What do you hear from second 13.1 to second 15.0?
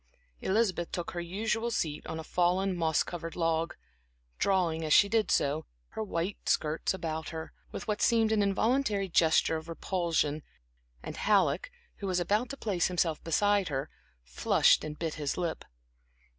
beside her, flushed and